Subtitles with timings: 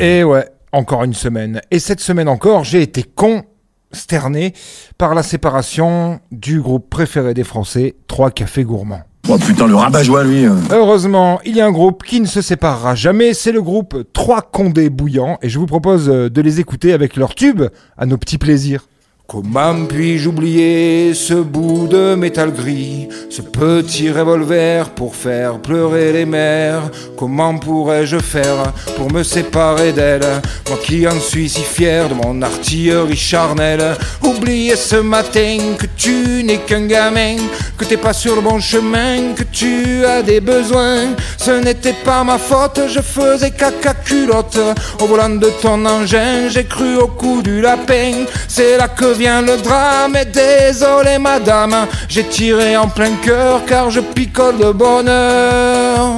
[0.00, 1.60] Et ouais, encore une semaine.
[1.70, 4.54] Et cette semaine encore, j'ai été consterné
[4.96, 9.02] par la séparation du groupe préféré des Français, Trois Cafés Gourmands.
[9.28, 10.46] Oh putain, le rabat-joie, lui.
[10.46, 10.54] euh.
[10.70, 14.40] Heureusement, il y a un groupe qui ne se séparera jamais, c'est le groupe Trois
[14.40, 17.62] Condés Bouillants, et je vous propose euh, de les écouter avec leur tube
[17.98, 18.86] à nos petits plaisirs.
[19.32, 26.26] Comment puis-je oublier ce bout de métal gris, ce petit revolver pour faire pleurer les
[26.26, 26.90] mères?
[27.16, 30.26] Comment pourrais-je faire pour me séparer d'elle
[30.68, 33.94] Moi qui en suis si fier de mon artillerie charnelle.
[34.20, 37.36] Oublier ce matin que tu n'es qu'un gamin
[37.78, 41.14] Que t'es pas sur le bon chemin, que tu as des besoins.
[41.36, 44.58] Ce n'était pas ma faute, je faisais caca culotte.
[45.00, 48.24] Au volant de ton engin, j'ai cru au coup du lapin.
[48.48, 54.00] C'est que vient le drame et désolé madame J'ai tiré en plein cœur car je
[54.00, 56.16] picole de bonheur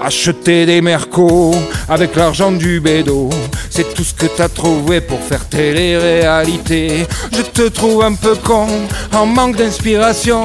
[0.00, 1.54] Acheter des mercos
[1.88, 3.30] avec l'argent du bédo,
[3.68, 7.06] c'est tout ce que t'as trouvé pour faire télé-réalité.
[7.32, 8.68] Je te trouve un peu con,
[9.12, 10.44] en manque d'inspiration.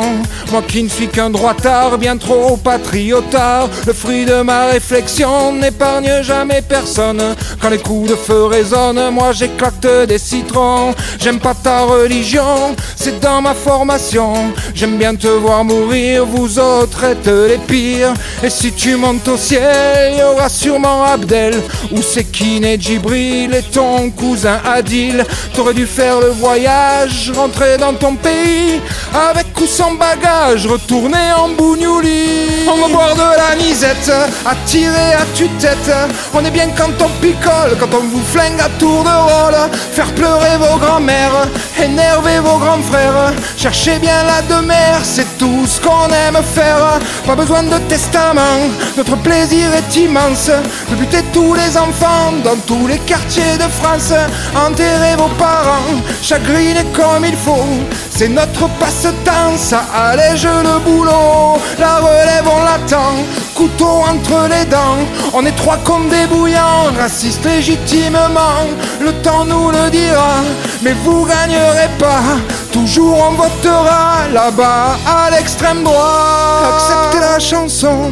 [0.52, 3.70] Moi qui ne suis qu'un droitard, bien trop patriotard.
[3.86, 7.36] Le fruit de ma réflexion n'épargne jamais personne.
[7.62, 10.96] Quand les coups de feu résonnent, moi j'éclate des citrons.
[11.20, 14.34] J'aime pas ta religion, c'est dans ma formation.
[14.74, 18.14] J'aime bien te voir mourir, vous autres êtes les pires.
[18.44, 21.54] Et si tu montes ciel, y aura sûrement Abdel
[21.92, 25.26] ou Sekine et Djibril et ton cousin Adil.
[25.54, 28.80] T'aurais dû faire le voyage, rentrer dans ton pays
[29.30, 32.64] avec ou sans bagage, retourner en bougnouli.
[32.72, 34.12] On va boire de la nisette,
[34.46, 35.92] à tirer à tue-tête.
[36.34, 39.60] On est bien quand on picole, quand on vous flingue à tour de rôle.
[39.92, 41.48] Faire pleurer vos grands-mères,
[41.84, 43.34] énerver vos grands frères.
[43.58, 47.00] Cherchez bien la demeure, c'est tout ce qu'on aime faire.
[47.26, 48.60] Pas besoin de testament,
[48.96, 50.50] notre plaisir est immense.
[50.90, 54.14] De buter tous les enfants dans tous les quartiers de France.
[54.56, 57.68] Enterrer vos parents, chagriner comme il faut.
[58.10, 61.58] C'est notre passe-temps, ça allège le boulot.
[61.80, 63.16] La relève, on l'attend,
[63.56, 65.02] couteau entre les dents.
[65.34, 68.68] On est trois comme des bouillants, racistes légitimement.
[69.02, 70.36] Le temps nous le dira,
[70.82, 72.24] mais vous gagnerez pas.
[72.72, 76.74] Toujours on votera là-bas à l'extrême droite.
[76.76, 78.12] Acceptez la chanson,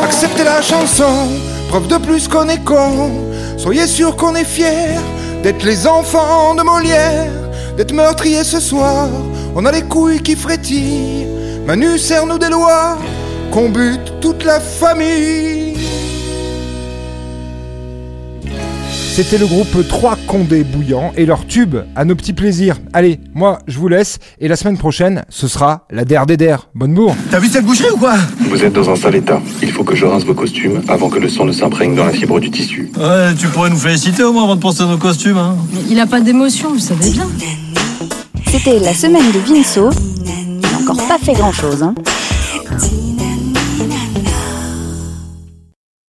[0.04, 1.28] Acceptez la chanson,
[1.68, 3.10] preuve de plus qu'on est con.
[3.56, 4.98] Soyez sûr qu'on est fiers
[5.42, 7.30] d'être les enfants de Molière,
[7.76, 9.08] d'être meurtriers ce soir.
[9.54, 11.26] On a les couilles qui frétillent.
[11.66, 12.98] Manu serre-nous des lois,
[13.50, 15.97] qu'on bute toute la famille.
[19.20, 22.76] C'était le groupe 3 Condés Bouillants et leur tube à nos petits plaisirs.
[22.92, 26.68] Allez, moi je vous laisse et la semaine prochaine ce sera la der des der.
[26.76, 29.42] Bonne bourre T'as vu cette boucherie ou quoi Vous êtes dans un sale état.
[29.60, 32.12] Il faut que je rince vos costumes avant que le sang ne s'imprègne dans la
[32.12, 32.92] fibre du tissu.
[32.96, 35.36] Ouais, tu pourrais nous féliciter au moins avant de penser à nos costumes.
[35.36, 35.56] Hein.
[35.72, 37.26] Mais il a pas d'émotion, vous savez bien.
[38.46, 39.90] C'était la semaine de Vinceau.
[40.16, 41.82] Il n'a encore pas fait grand chose.
[41.82, 41.96] Hein.